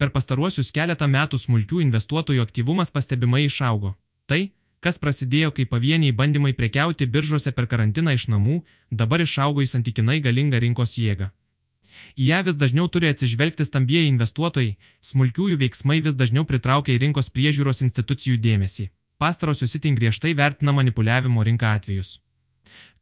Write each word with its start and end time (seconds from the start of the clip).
Per 0.00 0.08
pastaruosius 0.14 0.70
keletą 0.72 1.06
metų 1.12 1.38
smulkių 1.42 1.82
investuotojų 1.84 2.44
aktyvumas 2.46 2.92
pastebimai 2.94 3.42
išaugo. 3.44 3.90
Tai, 4.30 4.40
kas 4.80 4.96
prasidėjo 5.02 5.50
kaip 5.58 5.68
pavieniai 5.74 6.14
bandymai 6.20 6.54
prekiauti 6.60 7.08
biržose 7.16 7.52
per 7.52 7.66
karantiną 7.72 8.14
iš 8.16 8.24
namų, 8.32 8.62
dabar 9.02 9.20
išaugo 9.20 9.60
į 9.60 9.68
santykinai 9.74 10.22
galingą 10.24 10.62
rinkos 10.64 10.96
jėgą. 11.02 11.28
Į 12.16 12.30
ją 12.30 12.40
vis 12.48 12.56
dažniau 12.62 12.88
turi 12.88 13.10
atsižvelgti 13.12 13.66
stambieji 13.68 14.08
investuotojai, 14.14 14.78
smulkiųjų 15.10 15.60
veiksmai 15.66 16.00
vis 16.06 16.16
dažniau 16.16 16.46
pritraukia 16.48 16.96
į 16.96 17.02
rinkos 17.04 17.28
priežiūros 17.36 17.84
institucijų 17.84 18.40
dėmesį. 18.40 18.88
Pastarosios 19.20 19.76
itin 19.76 20.00
griežtai 20.00 20.32
vertina 20.32 20.72
manipuliavimo 20.72 21.44
rinką 21.44 21.74
atvejus. 21.76 22.16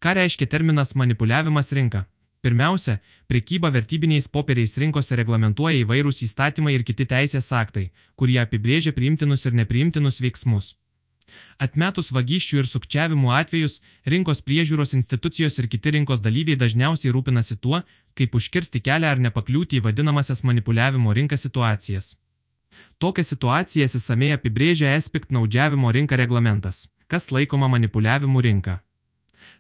Ką 0.03 0.19
reiškia 0.19 0.51
terminas 0.51 0.96
manipuliavimas 0.99 1.71
rinka? 1.79 2.09
Pirmiausia, 2.49 2.95
prekyba 3.29 3.69
vertybiniais 3.69 4.27
popieriais 4.33 4.73
rinkose 4.80 5.17
reglamentuoja 5.21 5.83
įvairūs 5.83 6.23
įstatymai 6.25 6.73
ir 6.79 6.85
kiti 6.89 7.05
teisės 7.11 7.51
aktai, 7.53 7.91
kurie 8.17 8.39
apibrėžia 8.41 8.95
priimtinus 8.97 9.45
ir 9.45 9.59
nepriimtinus 9.59 10.23
veiksmus. 10.24 10.71
Atmetus 11.61 12.09
vagysčių 12.16 12.62
ir 12.62 12.71
sukčiavimų 12.71 13.34
atvejus, 13.41 13.83
rinkos 14.15 14.41
priežiūros 14.48 14.97
institucijos 14.97 15.61
ir 15.61 15.69
kiti 15.69 15.93
rinkos 15.98 16.24
dalyviai 16.24 16.57
dažniausiai 16.65 17.12
rūpinasi 17.12 17.59
tuo, 17.61 17.83
kaip 18.16 18.41
užkirsti 18.41 18.80
kelią 18.88 19.12
ar 19.12 19.23
nepakliūti 19.29 19.83
į 19.83 19.85
vadinamasias 19.91 20.41
manipuliavimo 20.49 21.12
rinką 21.21 21.37
situacijas. 21.37 22.15
Tokią 22.96 23.29
situaciją 23.35 23.93
įsamei 23.93 24.33
apibrėžia 24.41 24.96
es 24.96 25.12
piktnaudžiavimo 25.12 25.93
rinka 25.93 26.16
reglamentas, 26.16 26.87
kas 27.12 27.29
laikoma 27.29 27.69
manipuliavimu 27.77 28.41
rinka. 28.41 28.80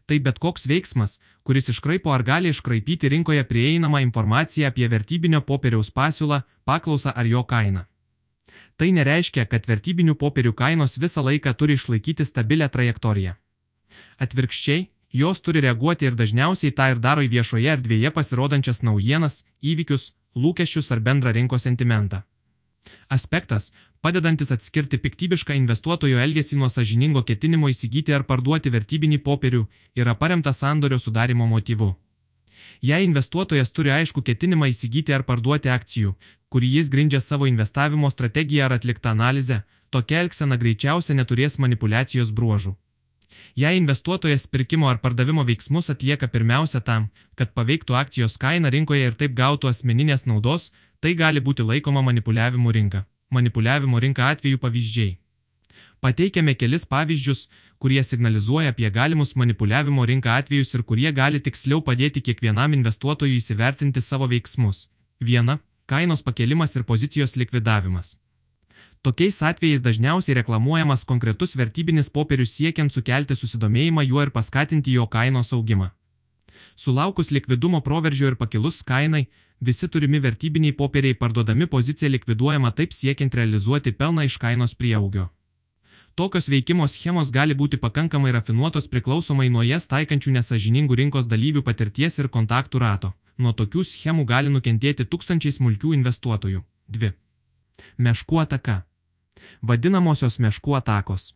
Tai 0.08 0.16
bet 0.24 0.38
koks 0.40 0.64
veiksmas, 0.70 1.18
kuris 1.44 1.68
iškraipo 1.68 2.12
ar 2.14 2.22
gali 2.24 2.48
iškraipyti 2.48 3.10
rinkoje 3.12 3.44
prieinamą 3.44 4.00
informaciją 4.06 4.70
apie 4.70 4.88
vertybinio 4.88 5.42
popieriaus 5.44 5.90
pasiūlą, 5.92 6.38
paklausą 6.64 7.12
ar 7.12 7.28
jo 7.28 7.42
kainą. 7.44 7.82
Tai 8.80 8.88
nereiškia, 8.96 9.44
kad 9.52 9.68
vertybinių 9.68 10.14
popierių 10.16 10.54
kainos 10.56 10.96
visą 11.02 11.24
laiką 11.26 11.52
turi 11.60 11.76
išlaikyti 11.76 12.24
stabilę 12.24 12.70
trajektoriją. 12.72 13.34
Atvirkščiai, 14.24 14.88
jos 15.12 15.44
turi 15.44 15.60
reaguoti 15.66 16.08
ir 16.08 16.16
dažniausiai 16.16 16.72
tą 16.72 16.88
ir 16.94 17.04
daro 17.04 17.24
į 17.26 17.28
viešoje 17.36 17.68
erdvėje 17.76 18.14
pasirodančias 18.16 18.80
naujienas, 18.88 19.42
įvykius, 19.60 20.12
lūkesčius 20.34 20.88
ar 20.94 21.04
bendrą 21.04 21.36
rinkos 21.36 21.68
sentimentą. 21.68 22.22
Aspektas, 23.16 23.70
padedantis 24.00 24.52
atskirti 24.54 24.98
piktybišką 25.04 25.56
investuotojo 25.60 26.18
elgesį 26.24 26.58
nuo 26.60 26.68
sažiningo 26.72 27.22
ketinimo 27.30 27.70
įsigyti 27.72 28.14
ar 28.16 28.26
parduoti 28.30 28.72
vertybinį 28.74 29.18
popierių, 29.28 29.62
yra 30.02 30.14
paremtas 30.14 30.62
sandorio 30.64 30.98
sudarimo 30.98 31.46
motyvu. 31.54 31.94
Jei 32.82 33.04
investuotojas 33.04 33.72
turi 33.74 33.90
aišku 33.90 34.22
ketinimą 34.22 34.68
įsigyti 34.72 35.14
ar 35.14 35.24
parduoti 35.30 35.70
akcijų, 35.74 36.14
kurį 36.52 36.74
jis 36.78 36.90
grindžia 36.94 37.20
savo 37.20 37.48
investavimo 37.50 38.10
strategiją 38.10 38.66
ar 38.66 38.76
atliktą 38.78 39.14
analizę, 39.16 39.62
tokia 39.90 40.22
elgsena 40.24 40.58
greičiausia 40.62 41.16
neturės 41.18 41.58
manipulacijos 41.58 42.30
bruožų. 42.30 42.76
Jei 43.56 43.76
investuotojas 43.76 44.46
pirkimo 44.46 44.88
ar 44.88 44.98
pardavimo 44.98 45.44
veiksmus 45.44 45.90
atlieka 45.90 46.28
pirmiausia 46.28 46.80
tam, 46.80 47.08
kad 47.34 47.54
paveiktų 47.54 47.96
akcijos 48.00 48.36
kainą 48.38 48.70
rinkoje 48.74 49.06
ir 49.06 49.14
taip 49.14 49.34
gautų 49.38 49.70
asmeninės 49.70 50.26
naudos, 50.26 50.72
tai 51.00 51.14
gali 51.14 51.40
būti 51.40 51.66
laikoma 51.70 52.02
manipuliavimu 52.02 52.72
rinka. 52.72 53.06
Manipuliavimo 53.30 54.00
rinka 54.00 54.28
atveju 54.32 54.58
pavyzdžiai. 54.58 55.16
Pateikiame 56.00 56.54
kelis 56.54 56.86
pavyzdžius, 56.86 57.48
kurie 57.82 58.02
signalizuoja 58.02 58.70
apie 58.74 58.90
galimus 58.90 59.34
manipuliavimo 59.40 60.06
rinką 60.06 60.36
atvejus 60.40 60.74
ir 60.74 60.84
kurie 60.90 61.10
gali 61.12 61.40
tiksliau 61.40 61.82
padėti 61.88 62.22
kiekvienam 62.28 62.76
investuotojui 62.78 63.40
įsivertinti 63.42 64.02
savo 64.10 64.30
veiksmus. 64.30 64.86
Viena- 65.20 65.58
kainos 65.92 66.22
pakelimas 66.22 66.76
ir 66.76 66.84
pozicijos 66.84 67.36
likvidavimas. 67.36 68.16
Tokiais 69.02 69.42
atvejais 69.42 69.82
dažniausiai 69.82 70.34
reklamuojamas 70.40 71.04
konkretus 71.04 71.54
vertybinis 71.56 72.10
popierius 72.10 72.56
siekiant 72.56 72.92
sukelti 72.92 73.36
susidomėjimą 73.38 74.04
juo 74.08 74.24
ir 74.26 74.32
paskatinti 74.34 74.92
jo 74.98 75.06
kainos 75.06 75.52
augimą. 75.52 75.90
Sulaukus 76.76 77.30
likvidumo 77.30 77.80
proveržio 77.80 78.32
ir 78.32 78.36
pakilus 78.36 78.82
kainai, 78.82 79.28
visi 79.60 79.88
turimi 79.88 80.20
vertybiniai 80.22 80.72
popieriai 80.72 81.14
parduodami 81.14 81.66
pozicija 81.66 82.10
likviduojama 82.10 82.70
taip 82.70 82.92
siekiant 82.92 83.34
realizuoti 83.34 83.92
pelną 83.92 84.26
iš 84.26 84.38
kainos 84.38 84.74
prieaugio. 84.74 85.28
Tokios 86.18 86.48
veikimo 86.50 86.88
schemos 86.88 87.30
gali 87.30 87.54
būti 87.54 87.78
pakankamai 87.78 88.32
rafinuotos 88.34 88.90
priklausomai 88.90 89.48
nuo 89.54 89.62
jas 89.62 89.86
taikančių 89.86 90.34
nesažiningų 90.38 90.98
rinkos 90.98 91.30
dalyvių 91.30 91.62
patirties 91.62 92.18
ir 92.18 92.28
kontaktų 92.28 92.82
rato. 92.82 93.12
Nuo 93.38 93.52
tokių 93.54 93.84
schemų 93.86 94.26
gali 94.26 94.50
nukentėti 94.50 95.06
tūkstančiai 95.06 95.54
smulkių 95.54 95.94
investuotojų. 96.00 96.64
2. 96.98 97.12
Meškų 98.02 98.42
ataka. 98.42 98.87
Vadinamosios 99.62 100.38
meškų 100.38 100.76
atakos. 100.78 101.32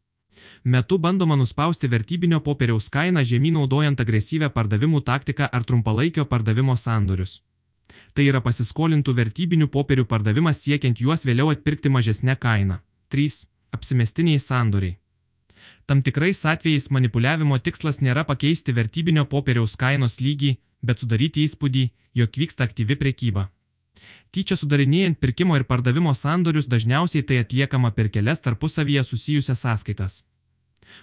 Metu 0.64 0.98
bandoma 0.98 1.36
nuspausti 1.36 1.88
vertybinio 1.88 2.40
popieriaus 2.40 2.88
kainą 2.90 3.22
žemyn 3.30 3.58
naudojant 3.58 4.00
agresyvę 4.00 4.48
pardavimų 4.56 5.02
taktiką 5.08 5.48
ar 5.52 5.64
trumpalaikio 5.64 6.24
pardavimo 6.24 6.76
sandorius. 6.76 7.42
Tai 8.14 8.24
yra 8.30 8.40
pasiskolintų 8.40 9.14
vertybinių 9.18 9.68
popierių 9.76 10.06
pardavimas 10.08 10.62
siekiant 10.64 11.00
juos 11.04 11.26
vėliau 11.28 11.52
atpirkti 11.52 11.92
mažesnę 11.92 12.36
kainą. 12.36 12.80
3. 13.12 13.46
Apsimestiniai 13.76 14.40
sandoriai. 14.40 14.98
Tam 15.86 16.02
tikrais 16.02 16.44
atvejais 16.46 16.88
manipuliavimo 16.90 17.58
tikslas 17.58 18.00
nėra 18.00 18.24
pakeisti 18.24 18.72
vertybinio 18.72 19.24
popieriaus 19.34 19.76
kainos 19.76 20.20
lygį, 20.20 20.56
bet 20.82 21.02
sudaryti 21.02 21.44
įspūdį, 21.46 21.84
jog 22.20 22.38
vyksta 22.42 22.64
aktyvi 22.69 22.96
prekyba. 22.96 23.50
Tyčia 24.32 24.56
sudarinėjant 24.56 25.18
pirkimo 25.20 25.56
ir 25.58 25.64
pardavimo 25.68 26.14
sandorius 26.14 26.68
dažniausiai 26.72 27.26
tai 27.28 27.40
atliekama 27.44 27.90
per 27.96 28.08
kelias 28.08 28.40
tarpusavyje 28.40 29.04
susijusias 29.04 29.64
sąskaitas. 29.66 30.22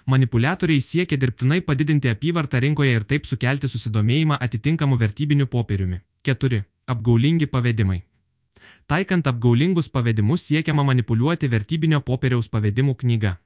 Manipuliatoriai 0.06 0.80
siekia 0.80 1.18
dirbtinai 1.18 1.60
padidinti 1.60 2.10
apyvartą 2.10 2.60
rinkoje 2.64 2.92
ir 2.98 3.06
taip 3.12 3.26
sukelti 3.26 3.70
susidomėjimą 3.70 4.38
atitinkamų 4.46 4.98
vertybinių 5.00 5.46
popieriumi. 5.54 6.00
4. 6.28 6.62
Apgaulingi 6.86 7.46
pavedimai. 7.46 8.02
Taikant 8.86 9.26
apgaulingus 9.26 9.88
pavedimus 9.88 10.44
siekiama 10.48 10.84
manipuliuoti 10.84 11.48
vertybinio 11.48 12.00
popieriaus 12.00 12.48
pavedimų 12.52 12.94
knyga. 13.02 13.36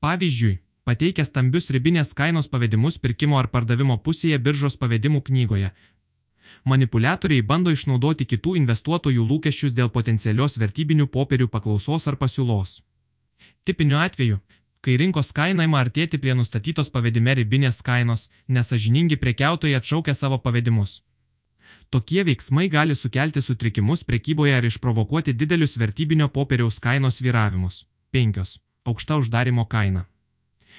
Pavyzdžiui, 0.00 0.58
pateikia 0.88 1.24
stambius 1.28 1.70
ribinės 1.76 2.14
kainos 2.18 2.48
pavedimus 2.52 2.98
pirkimo 2.98 3.38
ar 3.38 3.48
pardavimo 3.54 3.98
pusėje 4.06 4.38
biržos 4.48 4.76
pavedimų 4.80 5.22
knygoje, 5.28 5.70
manipuliatoriai 6.64 7.42
bando 7.42 7.72
išnaudoti 7.74 8.26
kitų 8.32 8.56
investuotojų 8.60 9.24
lūkesčius 9.30 9.76
dėl 9.76 9.90
potencialios 9.94 10.58
vertybinių 10.62 11.06
popierių 11.16 11.48
paklausos 11.48 12.08
ar 12.10 12.18
pasiūlos. 12.20 12.80
Tipiniu 13.64 13.98
atveju, 13.98 14.38
kai 14.84 14.96
rinkos 15.00 15.32
kaina 15.32 15.64
ima 15.68 15.80
artėti 15.80 16.20
prie 16.20 16.36
nustatytos 16.36 16.92
pavedime 16.94 17.34
ribinės 17.40 17.80
kainos, 17.82 18.28
nesažiningi 18.48 19.16
prekiautojai 19.16 19.80
atšaukia 19.80 20.14
savo 20.14 20.38
pavedimus. 20.38 21.02
Tokie 21.90 22.24
veiksmai 22.28 22.68
gali 22.68 22.94
sukelti 22.94 23.42
sutrikimus 23.42 24.04
prekyboje 24.04 24.56
ar 24.56 24.64
išprovokuoti 24.68 25.32
didelius 25.32 25.78
vertybinio 25.80 26.28
popieriaus 26.28 26.80
kainos 26.80 27.22
vyravimus. 27.24 27.84
5. 28.12 28.58
Aukšta 28.84 29.16
uždarimo 29.22 29.64
kaina. 29.64 30.04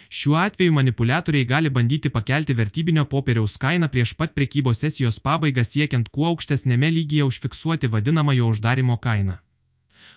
Šiuo 0.10 0.36
atveju 0.38 0.74
manipuliatoriai 0.74 1.46
gali 1.46 1.70
bandyti 1.70 2.10
pakelti 2.10 2.54
vertybinio 2.54 3.06
popieriaus 3.06 3.58
kainą 3.58 3.90
prieš 3.94 4.14
pat 4.20 4.36
prekybos 4.36 4.84
sesijos 4.86 5.20
pabaigą 5.20 5.64
siekiant 5.64 6.10
kuo 6.10 6.28
aukštesnėme 6.34 6.92
lygyje 6.98 7.26
užfiksuoti 7.32 7.92
vadinamąjo 7.96 8.52
uždarimo 8.54 8.98
kainą. 9.08 9.38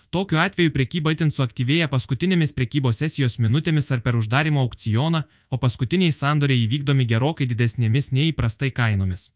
Tokiu 0.09 0.39
atveju 0.41 0.71
prekyba 0.73 1.11
itin 1.13 1.29
suaktyvėja 1.33 1.87
paskutinėmis 1.89 2.53
prekybos 2.57 3.01
sesijos 3.03 3.37
minutėmis 3.43 3.91
ar 3.93 3.99
per 4.05 4.15
uždarimo 4.17 4.63
aukcioną, 4.65 5.21
o 5.53 5.57
paskutiniai 5.61 6.15
sandoriai 6.19 6.63
įvykdomi 6.65 7.05
gerokai 7.11 7.45
didesnėmis 7.51 8.09
nei 8.17 8.31
įprastai 8.31 8.71
kainomis. 8.79 9.29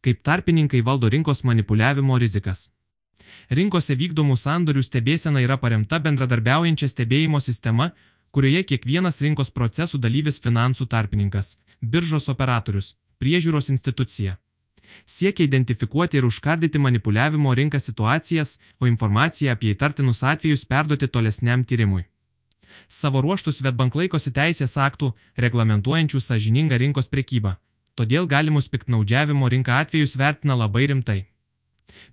Kaip 0.00 0.22
tarpininkai 0.28 0.80
valdo 0.86 1.10
rinkos 1.12 1.44
manipuliavimo 1.48 2.16
rizikas. 2.24 2.70
Rinkose 3.58 3.96
vykdomų 4.00 4.36
sandorių 4.40 4.82
stebėsena 4.86 5.44
yra 5.44 5.58
paremta 5.60 6.00
bendradarbiaujančia 6.00 6.88
stebėjimo 6.88 7.40
sistema, 7.40 7.90
kurioje 8.32 8.62
kiekvienas 8.70 9.20
rinkos 9.24 9.50
procesų 9.56 10.00
dalyvis 10.00 10.40
finansų 10.44 10.88
tarpininkas, 10.94 11.56
biržos 11.80 12.28
operatorius, 12.32 12.94
priežiūros 13.20 13.68
institucija. 13.74 14.38
Siekia 15.06 15.44
identifikuoti 15.46 16.18
ir 16.18 16.26
užkardyti 16.26 16.78
manipuliavimo 16.78 17.54
rinką 17.54 17.78
situacijas, 17.80 18.58
o 18.80 18.88
informaciją 18.90 19.52
apie 19.52 19.72
įtartinus 19.74 20.22
atvejus 20.32 20.64
perduoti 20.72 21.08
tolesniam 21.08 21.64
tyrimui. 21.64 22.04
Savo 22.88 23.20
ruoštus 23.20 23.60
Svetbank 23.60 23.94
laikosi 24.00 24.32
teisės 24.32 24.78
aktų, 24.80 25.12
reglamentuojančių 25.44 26.20
sažiningą 26.20 26.78
rinkos 26.82 27.10
prekybą, 27.12 27.56
todėl 27.94 28.26
galimus 28.26 28.68
piktnaudžiavimo 28.72 29.48
rinką 29.54 29.76
atvejus 29.84 30.16
vertina 30.16 30.56
labai 30.56 30.86
rimtai. 30.92 31.20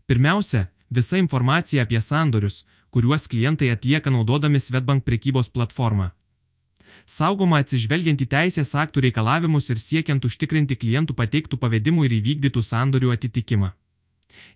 Pirmiausia, 0.07 0.67
visa 0.89 1.17
informacija 1.17 1.83
apie 1.83 2.01
sandorius, 2.01 2.65
kuriuos 2.89 3.27
klientai 3.27 3.69
atlieka 3.71 4.09
naudodami 4.09 4.59
Svetbank 4.59 5.03
prekybos 5.03 5.49
platformą. 5.49 6.09
Saugoma 7.05 7.59
atsižvelgiant 7.63 8.21
į 8.21 8.27
teisės 8.29 8.75
aktų 8.77 9.05
reikalavimus 9.07 9.69
ir 9.69 9.79
siekiant 9.81 10.25
užtikrinti 10.25 10.77
klientų 10.77 11.15
pateiktų 11.17 11.57
pavedimų 11.57 12.05
ir 12.05 12.17
įvykdytų 12.19 12.63
sandorių 12.65 13.13
atitikimą. 13.15 13.71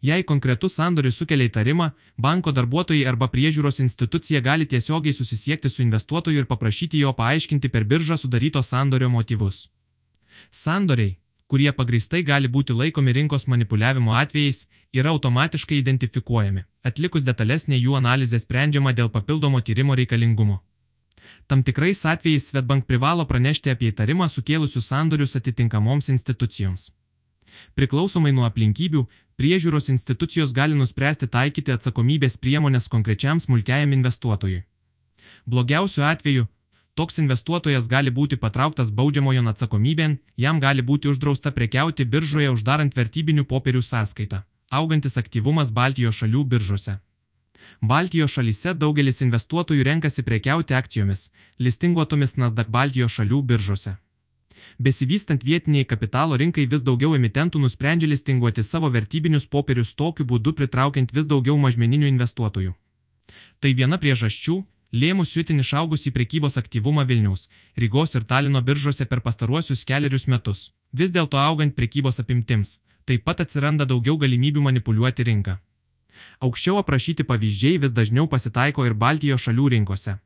Jei 0.02 0.24
konkretus 0.24 0.76
sandoris 0.78 1.18
sukelia 1.18 1.48
įtarimą, 1.50 1.90
banko 2.18 2.52
darbuotojai 2.52 3.08
arba 3.10 3.30
priežiūros 3.32 3.82
institucija 3.82 4.42
gali 4.42 4.68
tiesiogiai 4.70 5.16
susisiekti 5.18 5.70
su 5.70 5.82
investuotoju 5.82 6.44
ir 6.44 6.50
paprašyti 6.50 7.02
jo 7.02 7.14
paaiškinti 7.18 7.72
per 7.74 7.88
biržą 7.90 8.18
sudaryto 8.22 8.62
sandorio 8.62 9.10
motyvus. 9.10 9.68
Sandoriai, 10.52 11.18
kurie 11.54 11.72
pagristai 11.78 12.24
gali 12.26 12.50
būti 12.50 12.74
laikomi 12.74 13.14
rinkos 13.14 13.44
manipuliavimo 13.52 14.16
atvejais, 14.18 14.64
yra 15.00 15.12
automatiškai 15.14 15.78
identifikuojami. 15.78 16.64
Atlikus 16.90 17.28
detalesnė 17.28 17.78
jų 17.78 17.94
analizė 18.00 18.40
sprendžiama 18.42 18.94
dėl 18.98 19.12
papildomo 19.14 19.62
tyrimo 19.68 19.94
reikalingumo. 20.00 20.56
Tam 21.46 21.62
tikrais 21.68 22.02
atvejais 22.10 22.48
Svetbank 22.50 22.88
privalo 22.90 23.28
pranešti 23.30 23.70
apie 23.70 23.92
įtarimą 23.92 24.32
sukėlusius 24.34 24.90
sandorius 24.90 25.38
atitinkamoms 25.38 26.10
institucijoms. 26.16 26.88
Priklausomai 27.78 28.34
nuo 28.34 28.50
aplinkybių, 28.50 29.06
priežiūros 29.38 29.92
institucijos 29.94 30.58
gali 30.58 30.74
nuspręsti 30.80 31.30
taikyti 31.38 31.78
atsakomybės 31.78 32.40
priemonės 32.42 32.90
konkrečiam 32.96 33.44
smulkiajam 33.46 33.94
investuotojui. 34.00 34.64
Blogiausiu 35.46 36.10
atveju, 36.10 36.50
toks 36.96 37.18
investuotojas 37.24 37.88
gali 37.94 38.12
būti 38.12 38.38
patrauktas 38.44 38.92
baudžiamojon 38.98 39.50
atsakomybėn, 39.52 40.18
jam 40.38 40.60
gali 40.60 40.86
būti 40.90 41.10
uždrausta 41.14 41.52
prekiauti 41.52 42.06
biržoje 42.06 42.52
uždarant 42.54 42.98
vertybinių 42.98 43.46
popierių 43.54 43.82
sąskaitą. 43.82 44.44
Augantis 44.70 45.18
aktyvumas 45.22 45.72
Baltijos 45.72 46.22
šalių 46.22 46.44
biržose. 46.54 47.00
Baltijos 47.82 48.34
šalyse 48.38 48.74
daugelis 48.74 49.22
investuotojų 49.26 49.84
renkasi 49.90 50.24
prekiauti 50.24 50.74
akcijomis, 50.74 51.30
listinguotomis 51.60 52.38
Nasdaq 52.38 52.70
Baltijos 52.70 53.20
šalių 53.20 53.42
biržose. 53.52 53.98
Besivystant 54.80 55.44
vietiniai 55.44 55.86
kapitalo 55.86 56.38
rinkai 56.38 56.66
vis 56.70 56.84
daugiau 56.88 57.16
emitentų 57.18 57.62
nusprendžia 57.64 58.10
listinguoti 58.10 58.64
savo 58.64 58.90
vertybinius 58.94 59.46
popierius 59.46 59.94
tokiu 59.94 60.26
būdu 60.26 60.54
pritraukiant 60.60 61.14
vis 61.16 61.28
daugiau 61.28 61.58
mažmeninių 61.58 62.10
investuotojų. 62.14 62.74
Tai 63.60 63.72
viena 63.74 63.98
priežasčių, 63.98 64.56
lėmusių 64.94 65.44
itin 65.44 65.62
išaugusį 65.64 66.14
prekybos 66.16 66.58
aktyvumą 66.62 67.06
Vilniaus, 67.10 67.50
Rygos 67.84 68.16
ir 68.16 68.26
Talino 68.30 68.62
biržose 68.62 69.06
per 69.10 69.22
pastaruosius 69.26 69.84
keliarius 69.90 70.28
metus. 70.28 70.72
Vis 70.94 71.12
dėlto 71.12 71.40
augant 71.42 71.76
prekybos 71.76 72.22
apimtims, 72.24 72.80
taip 73.06 73.24
pat 73.26 73.42
atsiranda 73.42 73.88
daugiau 73.90 74.20
galimybių 74.22 74.62
manipuliuoti 74.68 75.26
rinką. 75.30 75.58
Aukščiau 76.46 76.78
aprašyti 76.82 77.26
pavyzdžiai 77.30 77.82
vis 77.86 77.96
dažniau 77.98 78.30
pasitaiko 78.30 78.86
ir 78.86 78.94
Baltijos 78.94 79.42
šalių 79.48 79.72
rinkose. 79.76 80.20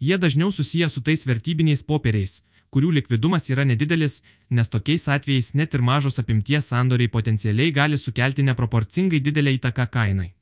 Jie 0.00 0.18
dažniau 0.18 0.52
susiję 0.52 0.88
su 0.92 1.00
tais 1.00 1.24
vertybiniais 1.26 1.82
popieriais, 1.82 2.42
kurių 2.70 2.92
likvidumas 2.98 3.48
yra 3.52 3.64
nedidelis, 3.64 4.22
nes 4.50 4.68
tokiais 4.68 5.08
atvejais 5.16 5.54
net 5.54 5.74
ir 5.74 5.84
mažos 5.90 6.20
apimties 6.22 6.72
sandoriai 6.72 7.12
potencialiai 7.16 7.72
gali 7.72 7.98
sukelti 7.98 8.44
neproporcingai 8.48 9.20
didelę 9.28 9.56
įtaką 9.58 9.88
kainai. 9.96 10.35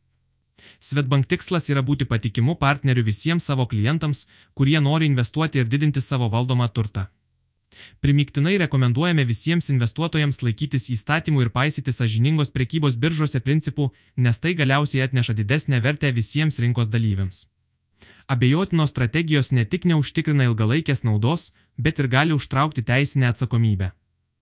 Svetbank 0.81 1.27
tikslas 1.27 1.69
yra 1.73 1.83
būti 1.83 2.07
patikimu 2.11 2.55
partneriu 2.61 3.05
visiems 3.05 3.45
savo 3.51 3.67
klientams, 3.67 4.27
kurie 4.55 4.81
nori 4.81 5.07
investuoti 5.11 5.63
ir 5.63 5.69
didinti 5.69 6.01
savo 6.01 6.29
valdomą 6.29 6.69
turtą. 6.69 7.07
Primiktinai 8.01 8.59
rekomenduojame 8.63 9.25
visiems 9.27 9.71
investuotojams 9.73 10.43
laikytis 10.47 10.87
įstatymų 10.95 11.47
ir 11.47 11.51
paisyti 11.57 11.95
sažiningos 11.97 12.53
prekybos 12.55 12.99
biržose 13.05 13.41
principų, 13.41 13.91
nes 14.17 14.41
tai 14.41 14.55
galiausiai 14.61 15.03
atneša 15.07 15.35
didesnę 15.41 15.81
vertę 15.83 16.13
visiems 16.13 16.61
rinkos 16.63 16.93
dalyviams. 16.93 17.47
Abejotinos 18.27 18.91
strategijos 18.95 19.51
ne 19.53 19.65
tik 19.65 19.85
neužtikrina 19.91 20.47
ilgalaikės 20.49 21.05
naudos, 21.05 21.51
bet 21.77 21.99
ir 21.99 22.09
gali 22.09 22.33
užtraukti 22.39 22.83
teisinę 22.83 23.29
atsakomybę. 23.33 23.91